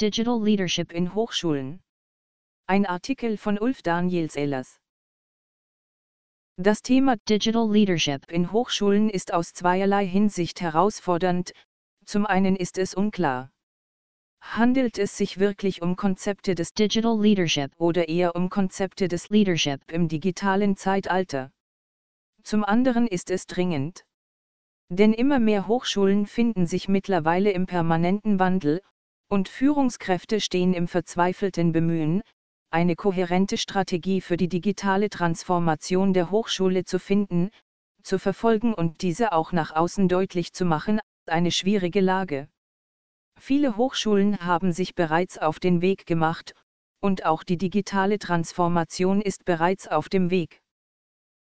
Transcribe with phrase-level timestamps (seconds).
[0.00, 1.82] Digital Leadership in Hochschulen.
[2.66, 4.80] Ein Artikel von Ulf Daniels Ellers.
[6.56, 11.52] Das Thema Digital Leadership in Hochschulen ist aus zweierlei Hinsicht herausfordernd,
[12.06, 13.50] zum einen ist es unklar.
[14.40, 19.92] Handelt es sich wirklich um Konzepte des Digital Leadership oder eher um Konzepte des Leadership
[19.92, 21.52] im digitalen Zeitalter?
[22.42, 24.06] Zum anderen ist es dringend.
[24.88, 28.80] Denn immer mehr Hochschulen finden sich mittlerweile im permanenten Wandel,
[29.30, 32.22] und Führungskräfte stehen im verzweifelten Bemühen,
[32.70, 37.50] eine kohärente Strategie für die digitale Transformation der Hochschule zu finden,
[38.02, 42.48] zu verfolgen und diese auch nach außen deutlich zu machen, eine schwierige Lage.
[43.38, 46.54] Viele Hochschulen haben sich bereits auf den Weg gemacht,
[47.00, 50.60] und auch die digitale Transformation ist bereits auf dem Weg.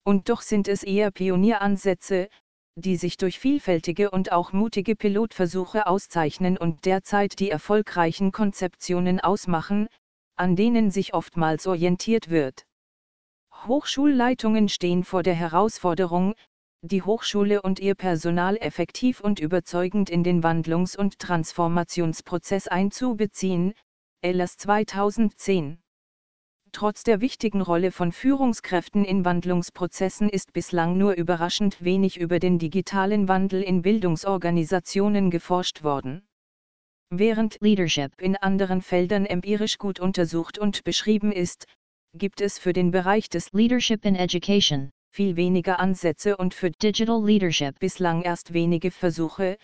[0.04, 2.30] Und doch sind es eher Pionieransätze,
[2.76, 9.88] die sich durch vielfältige und auch mutige Pilotversuche auszeichnen und derzeit die erfolgreichen Konzeptionen ausmachen,
[10.36, 12.66] an denen sich oftmals orientiert wird.
[13.66, 16.36] Hochschulleitungen stehen vor der Herausforderung,
[16.82, 23.74] die Hochschule und ihr Personal effektiv und überzeugend in den Wandlungs- und Transformationsprozess einzubeziehen,
[24.22, 25.80] Ellers 2010.
[26.76, 32.60] Trotz der wichtigen Rolle von Führungskräften in Wandlungsprozessen ist bislang nur überraschend wenig über den
[32.60, 36.28] digitalen Wandel in Bildungsorganisationen geforscht worden.
[37.10, 38.12] Während Leadership.
[38.20, 41.66] in anderen Feldern empirisch gut untersucht und beschrieben ist,
[42.14, 44.92] gibt es für den Bereich des Leadership in Education.
[45.10, 47.80] viel weniger Ansätze und für Digital Leadership.
[47.80, 49.58] bislang erst wenige Versuche,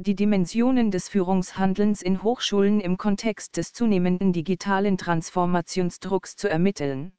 [0.00, 7.12] die Dimensionen des Führungshandelns in Hochschulen im Kontext des zunehmenden digitalen Transformationsdrucks zu ermitteln.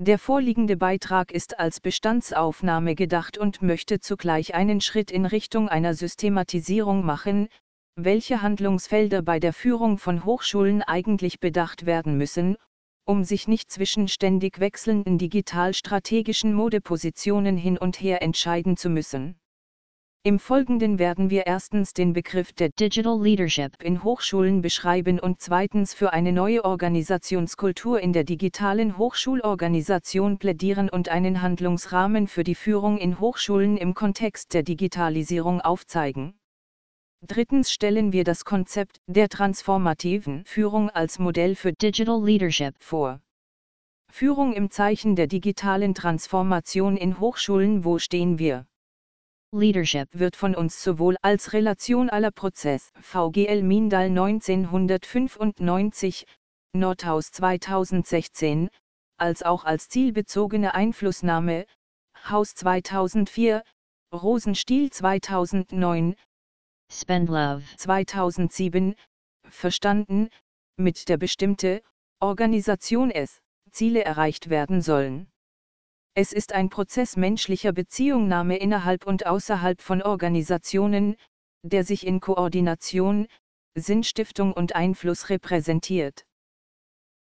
[0.00, 5.92] Der vorliegende Beitrag ist als Bestandsaufnahme gedacht und möchte zugleich einen Schritt in Richtung einer
[5.92, 7.48] Systematisierung machen,
[7.96, 12.56] welche Handlungsfelder bei der Führung von Hochschulen eigentlich bedacht werden müssen,
[13.06, 19.40] um sich nicht zwischen ständig wechselnden digital-strategischen Modepositionen hin und her entscheiden zu müssen.
[20.28, 25.94] Im Folgenden werden wir erstens den Begriff der Digital Leadership in Hochschulen beschreiben und zweitens
[25.94, 32.98] für eine neue Organisationskultur in der digitalen Hochschulorganisation plädieren und einen Handlungsrahmen für die Führung
[32.98, 36.38] in Hochschulen im Kontext der Digitalisierung aufzeigen.
[37.26, 43.22] Drittens stellen wir das Konzept der transformativen Führung als Modell für Digital Leadership vor.
[44.10, 48.66] Führung im Zeichen der digitalen Transformation in Hochschulen Wo stehen wir?
[49.50, 56.26] Leadership wird von uns sowohl als Relation aller Prozess VGL Mindal 1995,
[56.74, 58.68] Nordhaus 2016,
[59.16, 61.64] als auch als zielbezogene Einflussnahme,
[62.28, 63.64] Haus 2004,
[64.12, 66.14] Rosenstiel 2009,
[66.92, 68.96] Spend Love 2007,
[69.48, 70.28] verstanden,
[70.76, 71.80] mit der bestimmte
[72.20, 75.26] Organisation es Ziele erreicht werden sollen.
[76.20, 81.14] Es ist ein Prozess menschlicher Beziehungnahme innerhalb und außerhalb von Organisationen,
[81.62, 83.28] der sich in Koordination,
[83.76, 86.24] Sinnstiftung und Einfluss repräsentiert.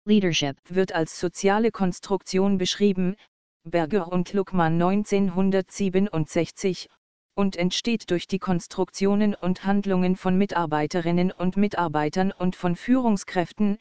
[0.06, 3.16] Leadership wird als soziale Konstruktion beschrieben,
[3.62, 6.88] Berger und Luckmann 1967,
[7.34, 13.76] und entsteht durch die Konstruktionen und Handlungen von Mitarbeiterinnen und Mitarbeitern und von Führungskräften,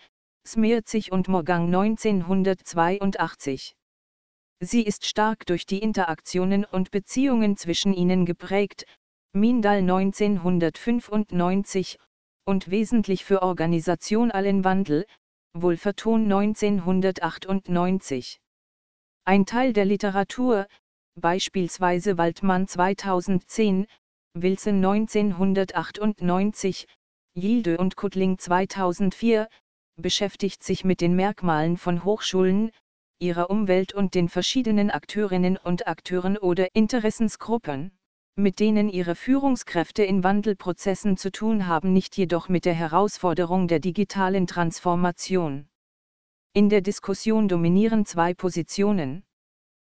[0.45, 3.73] Smerzig und Morgang 1982.
[4.59, 8.87] Sie ist stark durch die Interaktionen und Beziehungen zwischen ihnen geprägt,
[9.31, 11.99] Mindal 1995,
[12.43, 15.05] und wesentlich für Organisation allen Wandel,
[15.53, 18.41] Wolferton 1998.
[19.25, 20.65] Ein Teil der Literatur,
[21.13, 23.85] beispielsweise Waldmann 2010,
[24.33, 26.87] Wilson 1998,
[27.35, 29.47] Yilde und Kuttling 2004,
[29.97, 32.71] beschäftigt sich mit den Merkmalen von Hochschulen,
[33.19, 37.91] ihrer Umwelt und den verschiedenen Akteurinnen und Akteuren oder Interessensgruppen,
[38.35, 43.79] mit denen ihre Führungskräfte in Wandelprozessen zu tun haben, nicht jedoch mit der Herausforderung der
[43.79, 45.67] digitalen Transformation.
[46.53, 49.23] In der Diskussion dominieren zwei Positionen.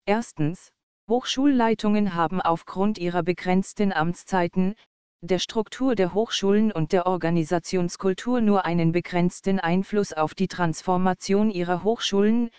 [0.05, 0.71] Erstens,
[1.09, 4.75] Hochschulleitungen haben aufgrund ihrer begrenzten Amtszeiten,
[5.21, 11.83] der Struktur der Hochschulen und der Organisationskultur nur einen begrenzten Einfluss auf die Transformation ihrer
[11.83, 12.49] Hochschulen,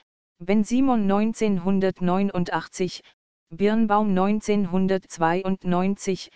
[0.46, 3.02] Ben Simon 1989,
[3.48, 6.30] Birnbaum 1992,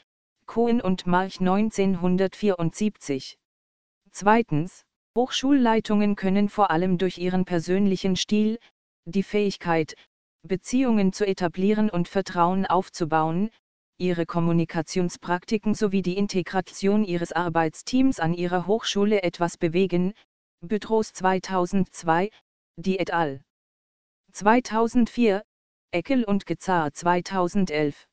[0.47, 3.37] Cohen und March 1974.
[4.11, 8.59] Zweitens, Hochschulleitungen können vor allem durch ihren persönlichen Stil,
[9.05, 9.95] die Fähigkeit,
[10.41, 13.51] Beziehungen zu etablieren und Vertrauen aufzubauen,
[13.99, 20.15] ihre Kommunikationspraktiken sowie die Integration ihres Arbeitsteams an ihrer Hochschule etwas bewegen,
[20.63, 22.31] Bütrows 2002,
[22.77, 23.43] die et al.
[24.33, 25.43] 2004,
[25.91, 28.07] Eckel und Gezar 2011.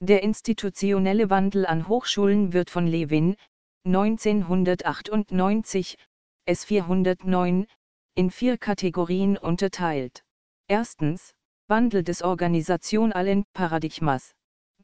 [0.00, 3.36] Der institutionelle Wandel an Hochschulen wird von Lewin,
[3.86, 5.98] 1998,
[6.48, 7.66] S409,
[8.14, 10.24] in vier Kategorien unterteilt.
[10.68, 11.34] Erstens,
[11.68, 14.34] Wandel des organisationalen Paradigmas.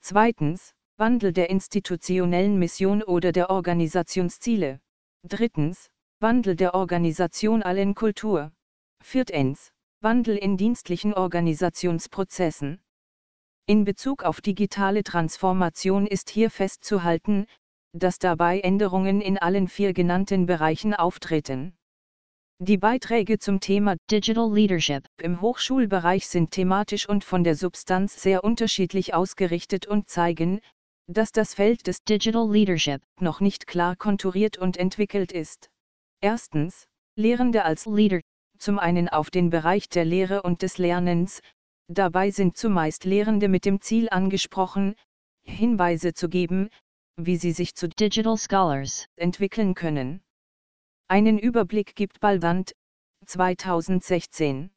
[0.01, 4.81] Zweitens, Wandel der institutionellen Mission oder der Organisationsziele.
[5.23, 8.53] Drittens, Wandel der organisationalen Kultur.
[9.03, 12.81] Viertens, Wandel in dienstlichen Organisationsprozessen.
[13.67, 17.45] In Bezug auf digitale Transformation ist hier festzuhalten,
[17.93, 21.77] dass dabei Änderungen in allen vier genannten Bereichen auftreten.
[22.61, 28.43] Die Beiträge zum Thema Digital Leadership im Hochschulbereich sind thematisch und von der Substanz sehr
[28.43, 30.61] unterschiedlich ausgerichtet und zeigen,
[31.09, 35.69] dass das Feld des Digital Leadership noch nicht klar konturiert und entwickelt ist.
[36.23, 36.87] Erstens,
[37.17, 38.21] Lehrende als Leader
[38.61, 41.41] zum einen auf den Bereich der Lehre und des Lernens,
[41.89, 44.95] dabei sind zumeist Lehrende mit dem Ziel angesprochen,
[45.43, 46.69] Hinweise zu geben,
[47.17, 50.23] wie sie sich zu Digital Scholars entwickeln können.
[51.09, 52.73] Einen Überblick gibt Balwand,
[53.27, 54.71] 2016.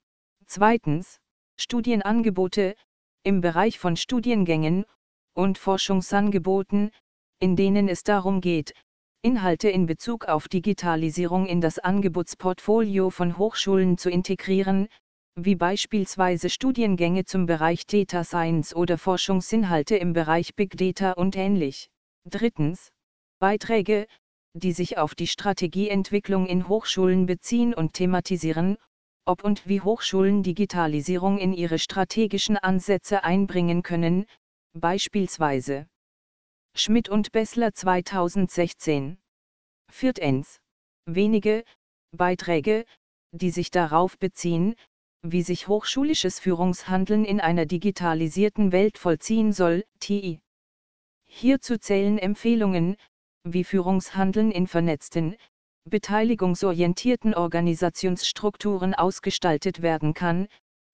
[0.45, 1.19] Zweitens,
[1.57, 2.75] Studienangebote,
[3.24, 4.85] im Bereich von Studiengängen
[5.33, 6.91] und Forschungsangeboten,
[7.39, 8.74] in denen es darum geht,
[9.25, 14.90] Inhalte in Bezug auf Digitalisierung in das Angebotsportfolio von Hochschulen zu integrieren,
[15.36, 21.88] wie beispielsweise Studiengänge zum Bereich Data Science oder Forschungsinhalte im Bereich Big Data und ähnlich.
[22.30, 22.92] Drittens,
[23.40, 24.08] Beiträge,
[24.54, 28.76] die sich auf die Strategieentwicklung in Hochschulen beziehen und thematisieren,
[29.24, 34.26] ob und wie Hochschulen Digitalisierung in ihre strategischen Ansätze einbringen können,
[34.74, 35.88] beispielsweise
[36.75, 39.20] Schmidt und Bessler 2016.
[39.92, 40.60] Viertens.
[41.06, 41.64] Wenige
[42.18, 42.86] Beiträge,
[43.31, 44.74] die sich darauf beziehen,
[45.22, 50.42] wie sich hochschulisches Führungshandeln in einer digitalisierten Welt vollziehen soll, TI.
[51.25, 52.96] Hierzu zählen Empfehlungen,
[53.44, 55.36] wie Führungshandeln in vernetzten,
[55.88, 60.48] beteiligungsorientierten Organisationsstrukturen ausgestaltet werden kann,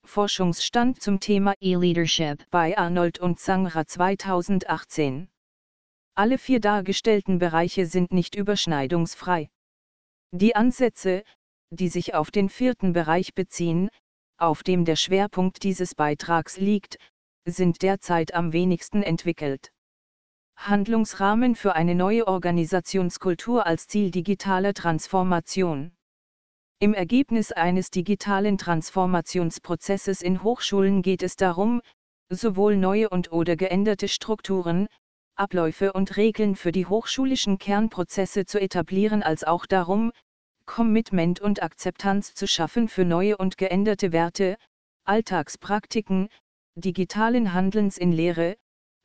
[0.04, 5.29] Forschungsstand zum Thema E-Leadership bei Arnold und Sangra 2018.
[6.14, 9.50] Alle vier dargestellten Bereiche sind nicht überschneidungsfrei.
[10.32, 11.24] Die Ansätze,
[11.70, 13.88] die sich auf den vierten Bereich beziehen,
[14.36, 16.98] auf dem der Schwerpunkt dieses Beitrags liegt,
[17.46, 19.72] sind derzeit am wenigsten entwickelt.
[20.56, 25.92] Handlungsrahmen für eine neue Organisationskultur als Ziel digitaler Transformation.
[26.80, 31.80] Im Ergebnis eines digitalen Transformationsprozesses in Hochschulen geht es darum,
[32.30, 34.86] sowohl neue und oder geänderte Strukturen,
[35.40, 40.12] Abläufe und Regeln für die hochschulischen Kernprozesse zu etablieren als auch darum,
[40.66, 44.58] Commitment und Akzeptanz zu schaffen für neue und geänderte Werte,
[45.04, 46.28] Alltagspraktiken,
[46.74, 48.58] digitalen Handelns in Lehre,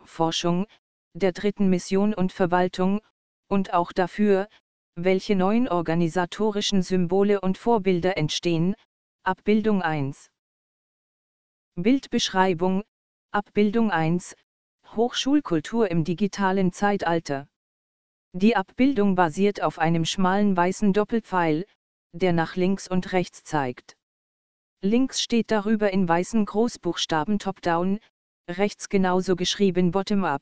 [0.04, 0.66] Forschung,
[1.14, 3.00] der dritten Mission und Verwaltung,
[3.48, 4.50] und auch dafür,
[4.96, 8.76] welche neuen organisatorischen Symbole und Vorbilder entstehen,
[9.24, 10.30] Abbildung 1.
[11.76, 12.84] Bildbeschreibung,
[13.32, 14.36] Abbildung 1,
[14.94, 17.48] Hochschulkultur im digitalen Zeitalter.
[18.34, 21.66] Die Abbildung basiert auf einem schmalen weißen Doppelpfeil,
[22.14, 23.96] der nach links und rechts zeigt.
[24.82, 28.00] Links steht darüber in weißen Großbuchstaben Top-Down,
[28.50, 30.42] rechts genauso geschrieben Bottom-Up.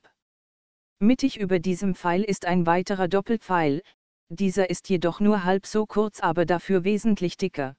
[0.99, 3.81] Mittig über diesem Pfeil ist ein weiterer Doppelpfeil,
[4.29, 7.75] dieser ist jedoch nur halb so kurz, aber dafür wesentlich dicker.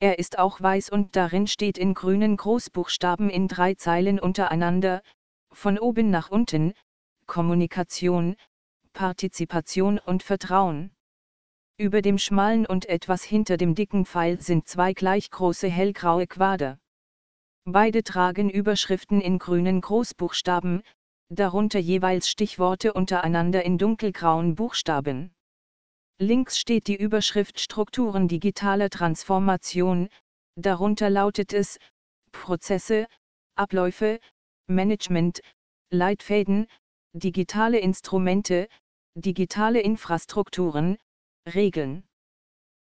[0.00, 5.02] Er ist auch weiß und darin steht in grünen Großbuchstaben in drei Zeilen untereinander,
[5.52, 6.72] von oben nach unten,
[7.26, 8.36] Kommunikation,
[8.92, 10.90] Partizipation und Vertrauen.
[11.76, 16.78] Über dem schmalen und etwas hinter dem dicken Pfeil sind zwei gleich große hellgraue Quader.
[17.64, 20.82] Beide tragen Überschriften in grünen Großbuchstaben,
[21.30, 25.32] darunter jeweils Stichworte untereinander in dunkelgrauen Buchstaben.
[26.18, 30.08] Links steht die Überschrift Strukturen digitaler Transformation,
[30.56, 31.78] darunter lautet es,
[32.32, 33.06] Prozesse,
[33.54, 34.20] Abläufe,
[34.70, 35.40] Management,
[35.90, 36.66] Leitfäden,
[37.12, 38.68] digitale Instrumente,
[39.14, 40.96] digitale Infrastrukturen,
[41.46, 42.04] Regeln.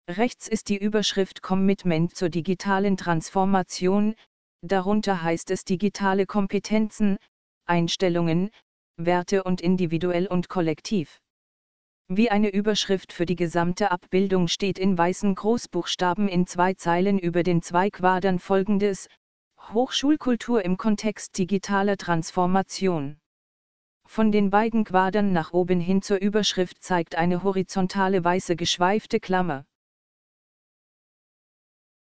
[0.09, 4.15] Rechts ist die Überschrift Commitment zur digitalen Transformation,
[4.61, 7.17] darunter heißt es digitale Kompetenzen,
[7.65, 8.51] Einstellungen,
[8.97, 11.19] Werte und individuell und kollektiv.
[12.09, 17.43] Wie eine Überschrift für die gesamte Abbildung steht in weißen Großbuchstaben in zwei Zeilen über
[17.43, 19.09] den zwei Quadern folgendes,
[19.73, 23.19] Hochschulkultur im Kontext digitaler Transformation.
[24.05, 29.65] Von den beiden Quadern nach oben hin zur Überschrift zeigt eine horizontale weiße geschweifte Klammer.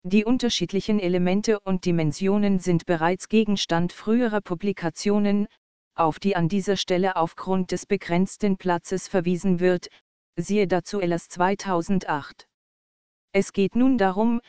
[0.02, 5.46] Die unterschiedlichen Elemente und Dimensionen sind bereits Gegenstand früherer Publikationen,
[5.94, 9.88] auf die an dieser Stelle aufgrund des begrenzten Platzes verwiesen wird,
[10.36, 12.48] siehe dazu LS 2008.
[13.32, 14.40] Es geht nun darum,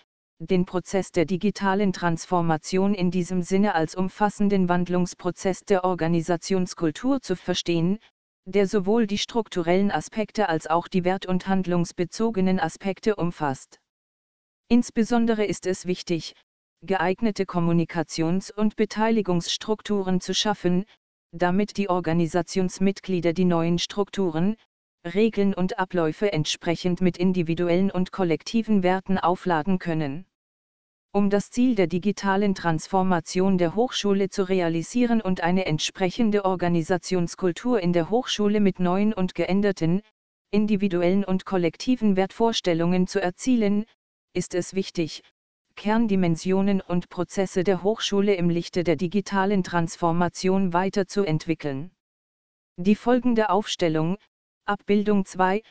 [0.43, 7.99] den Prozess der digitalen Transformation in diesem Sinne als umfassenden Wandlungsprozess der Organisationskultur zu verstehen,
[8.45, 13.79] der sowohl die strukturellen Aspekte als auch die wert- und handlungsbezogenen Aspekte umfasst.
[14.67, 16.33] Insbesondere ist es wichtig,
[16.81, 20.85] geeignete Kommunikations- und Beteiligungsstrukturen zu schaffen,
[21.31, 24.57] damit die Organisationsmitglieder die neuen Strukturen,
[25.05, 30.25] Regeln und Abläufe entsprechend mit individuellen und kollektiven Werten aufladen können.
[31.13, 37.91] Um das Ziel der digitalen Transformation der Hochschule zu realisieren und eine entsprechende Organisationskultur in
[37.91, 40.03] der Hochschule mit neuen und geänderten,
[40.51, 43.83] individuellen und kollektiven Wertvorstellungen zu erzielen,
[44.33, 45.21] ist es wichtig,
[45.75, 51.91] Kerndimensionen und Prozesse der Hochschule im Lichte der digitalen Transformation weiterzuentwickeln.
[52.77, 54.17] Die folgende Aufstellung,
[54.65, 55.61] Abbildung 2,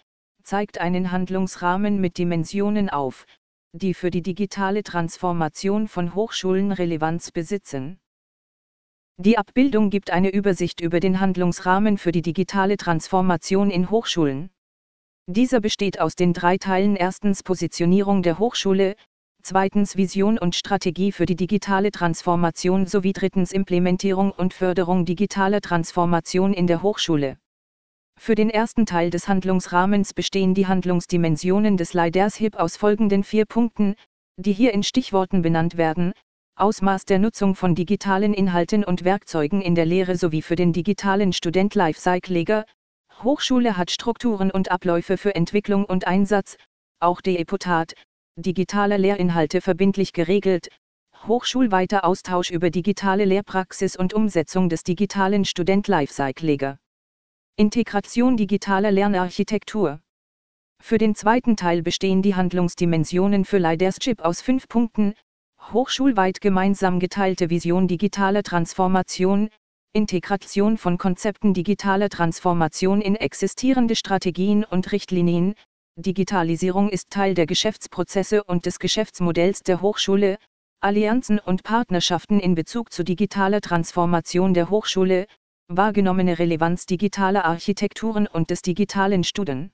[0.42, 3.25] zeigt einen Handlungsrahmen mit Dimensionen auf,
[3.72, 8.00] die für die digitale Transformation von Hochschulen Relevanz besitzen.
[9.16, 14.50] Die Abbildung gibt eine Übersicht über den Handlungsrahmen für die digitale Transformation in Hochschulen.
[15.26, 18.96] Dieser besteht aus den drei Teilen erstens Positionierung der Hochschule,
[19.42, 26.52] zweitens Vision und Strategie für die digitale Transformation sowie drittens Implementierung und Förderung digitaler Transformation
[26.52, 27.38] in der Hochschule.
[28.22, 33.94] Für den ersten Teil des Handlungsrahmens bestehen die Handlungsdimensionen des Leadership aus folgenden vier Punkten,
[34.36, 36.12] die hier in Stichworten benannt werden,
[36.54, 41.32] Ausmaß der Nutzung von digitalen Inhalten und Werkzeugen in der Lehre sowie für den digitalen
[41.32, 42.66] Student Lifecycle
[43.22, 46.58] Hochschule hat Strukturen und Abläufe für Entwicklung und Einsatz,
[47.00, 47.94] auch Deputat,
[48.36, 50.68] digitaler Lehrinhalte verbindlich geregelt,
[51.26, 56.76] hochschulweiter Austausch über digitale Lehrpraxis und Umsetzung des digitalen Student Lifecycle.
[57.60, 60.00] Integration digitaler Lernarchitektur.
[60.82, 65.12] Für den zweiten Teil bestehen die Handlungsdimensionen für Leadership aus fünf Punkten,
[65.70, 69.50] hochschulweit gemeinsam geteilte Vision digitaler Transformation,
[69.92, 75.52] Integration von Konzepten digitaler Transformation in existierende Strategien und Richtlinien,
[75.96, 80.38] Digitalisierung ist Teil der Geschäftsprozesse und des Geschäftsmodells der Hochschule,
[80.80, 85.26] Allianzen und Partnerschaften in Bezug zu digitaler Transformation der Hochschule,
[85.72, 89.70] wahrgenommene Relevanz digitaler Architekturen und des digitalen Studien.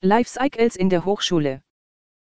[0.00, 1.62] Lifecycles in der Hochschule.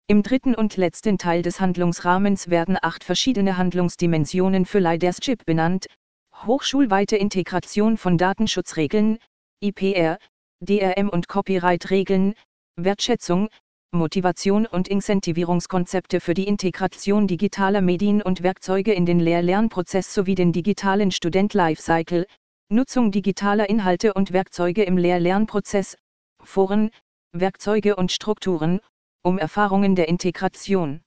[0.08, 5.86] Im dritten und letzten Teil des Handlungsrahmens werden acht verschiedene Handlungsdimensionen für Leadership benannt,
[6.34, 9.18] Hochschulweite Integration von Datenschutzregeln,
[9.60, 10.18] IPR,
[10.60, 12.34] DRM und Copyright-Regeln,
[12.74, 13.50] Wertschätzung,
[13.92, 20.52] Motivation und Incentivierungskonzepte für die Integration digitaler Medien und Werkzeuge in den Lehr-Lernprozess sowie den
[20.52, 22.26] digitalen Student-Lifecycle,
[22.72, 25.98] Nutzung digitaler Inhalte und Werkzeuge im Lehr-Lernprozess,
[26.40, 26.90] Foren,
[27.32, 28.78] Werkzeuge und Strukturen,
[29.24, 31.00] um Erfahrungen der Integration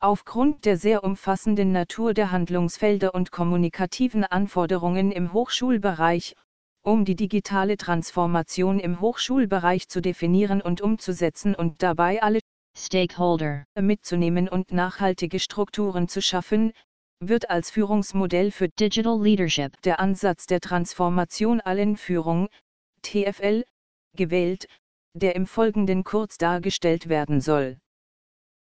[0.00, 6.34] Aufgrund der sehr umfassenden Natur der Handlungsfelder und kommunikativen Anforderungen im Hochschulbereich,
[6.82, 12.40] um die digitale Transformation im Hochschulbereich zu definieren und umzusetzen und dabei alle
[12.76, 16.72] Stakeholder mitzunehmen und nachhaltige Strukturen zu schaffen,
[17.20, 22.48] wird als Führungsmodell für Digital Leadership der Ansatz der Transformation allen Führung,
[23.00, 23.64] TFL,
[24.14, 24.66] gewählt,
[25.14, 27.78] der im Folgenden kurz dargestellt werden soll.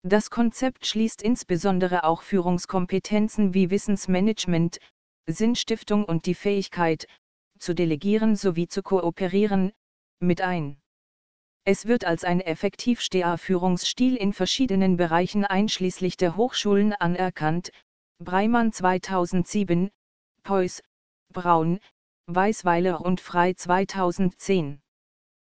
[0.02, 4.78] Das Konzept schließt insbesondere auch Führungskompetenzen wie Wissensmanagement,
[5.26, 7.06] Sinnstiftung und die Fähigkeit,
[7.58, 9.72] zu delegieren sowie zu kooperieren,
[10.20, 10.80] mit ein.
[11.68, 17.72] Es wird als ein effektiv STA-Führungsstil in verschiedenen Bereichen einschließlich der Hochschulen anerkannt,
[18.22, 19.90] Breimann 2007,
[20.44, 20.80] Peuß,
[21.32, 21.80] Braun,
[22.28, 24.80] Weißweiler und Frei 2010.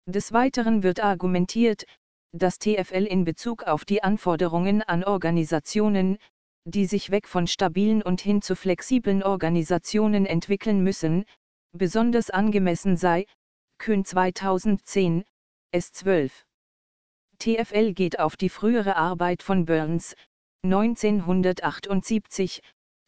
[0.06, 1.86] Des Weiteren wird argumentiert,
[2.32, 6.20] dass TFL in Bezug auf die Anforderungen an Organisationen,
[6.64, 11.26] die sich weg von stabilen und hin zu flexiblen Organisationen entwickeln müssen,
[11.74, 13.26] besonders angemessen sei,
[13.78, 15.26] Kühn 2010,
[15.74, 16.32] S12.
[17.40, 20.16] TFL geht auf die frühere Arbeit von Burns,
[20.64, 22.62] 1978,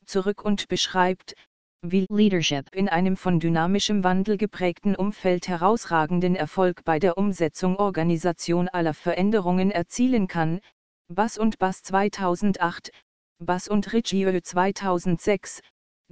[0.05, 1.35] zurück und beschreibt,
[1.81, 8.67] wie Leadership in einem von dynamischem Wandel geprägten Umfeld herausragenden Erfolg bei der Umsetzung Organisation
[8.67, 10.59] aller Veränderungen erzielen kann,
[11.07, 12.91] Bass und Bass 2008,
[13.39, 15.61] Bass und Riccieux 2006,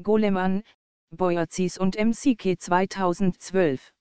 [0.01, 0.63] Goleman,
[1.09, 3.91] Boyazis und MCK 2012.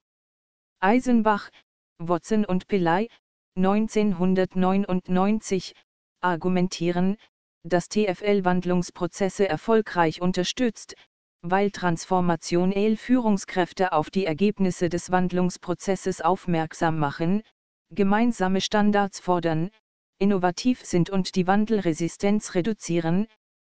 [0.78, 1.50] Eisenbach,
[1.98, 3.08] Watson und Pillay,
[3.56, 5.74] 1999,
[6.20, 7.16] argumentieren,
[7.64, 10.94] dass TFL Wandlungsprozesse erfolgreich unterstützt,
[11.42, 17.42] weil Transformation EL Führungskräfte auf die Ergebnisse des Wandlungsprozesses aufmerksam machen,
[17.90, 19.70] gemeinsame Standards fordern,
[20.18, 23.26] innovativ sind und die Wandelresistenz reduzieren,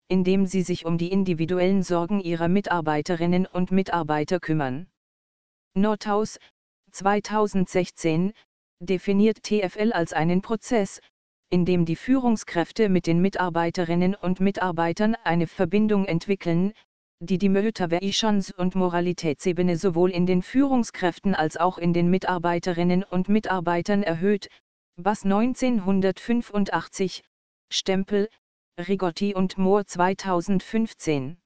[0.09, 4.89] indem sie sich um die individuellen Sorgen ihrer Mitarbeiterinnen und Mitarbeiter kümmern.
[5.75, 6.39] Nordhaus,
[6.99, 8.33] 2016,
[8.81, 11.01] definiert TFL als einen Prozess,
[11.49, 16.73] in dem die Führungskräfte mit den Mitarbeiterinnen und Mitarbeitern eine Verbindung entwickeln,
[17.21, 23.29] die die Motivations- und Moralitätsebene sowohl in den Führungskräften als auch in den Mitarbeiterinnen und
[23.29, 24.49] Mitarbeitern erhöht,
[24.97, 27.23] was 1985,
[27.71, 28.29] Stempel,
[28.77, 31.39] Rigotti und Moore 2015.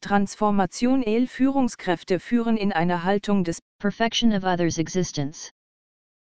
[0.00, 5.50] Transformation El Führungskräfte führen in einer Haltung des Perfection of others' existence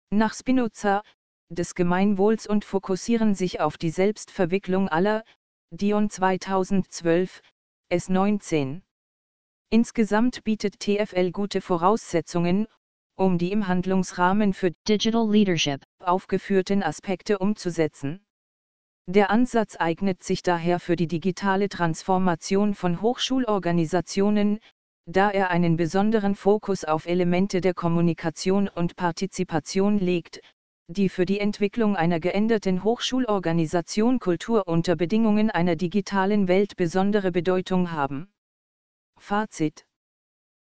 [0.10, 1.04] nach Spinoza,
[1.50, 5.24] des Gemeinwohls und fokussieren sich auf die Selbstverwicklung aller,
[5.70, 7.42] Dion 2012,
[7.92, 8.82] S19.
[9.70, 12.68] Insgesamt bietet TFL gute Voraussetzungen,
[13.18, 18.26] um die im Handlungsrahmen für Digital Leadership aufgeführten Aspekte umzusetzen.
[19.10, 24.60] Der Ansatz eignet sich daher für die digitale Transformation von Hochschulorganisationen,
[25.06, 30.41] da er einen besonderen Fokus auf Elemente der Kommunikation und Partizipation legt,
[30.89, 37.93] die für die Entwicklung einer geänderten Hochschulorganisation Kultur unter Bedingungen einer digitalen Welt besondere Bedeutung
[37.93, 38.30] haben.
[39.17, 39.86] Fazit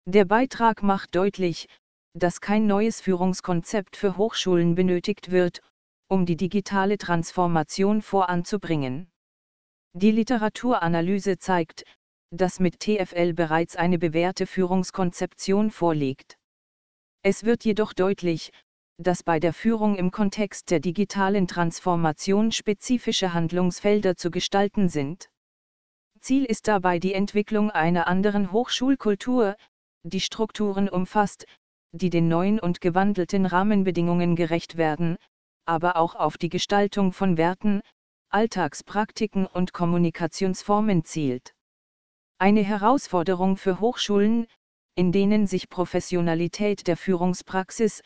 [0.09, 1.69] Der Beitrag macht deutlich,
[2.15, 5.61] dass kein neues Führungskonzept für Hochschulen benötigt wird,
[6.13, 9.11] um die digitale Transformation voranzubringen.
[9.95, 11.85] Die Literaturanalyse zeigt,
[12.31, 16.37] dass mit TFL bereits eine bewährte Führungskonzeption vorliegt.
[17.23, 18.53] Es wird jedoch deutlich,
[18.99, 25.31] dass bei der Führung im Kontext der digitalen Transformation spezifische Handlungsfelder zu gestalten sind.
[26.21, 29.57] Ziel ist dabei die Entwicklung einer anderen Hochschulkultur,
[30.03, 31.47] die Strukturen umfasst,
[31.93, 35.17] die den neuen und gewandelten Rahmenbedingungen gerecht werden,
[35.65, 37.83] aber auch auf die Gestaltung von Werten,
[38.31, 41.55] Alltagspraktiken und Kommunikationsformen zielt.
[42.39, 44.47] Eine Herausforderung für Hochschulen,
[44.95, 48.03] in denen sich Professionalität der Führungspraxis,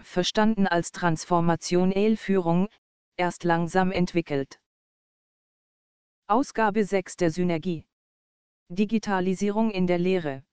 [0.00, 2.68] verstanden als transformationelle Führung,
[3.16, 4.60] erst langsam entwickelt.
[6.26, 7.86] Ausgabe 6 der Synergie.
[8.68, 10.44] Digitalisierung in der Lehre.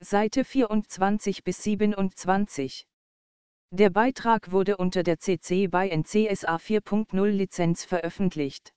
[0.00, 2.86] Seite 24 bis 27.
[3.70, 8.72] Der Beitrag wurde unter der CC BY NCSA 4.0 Lizenz veröffentlicht.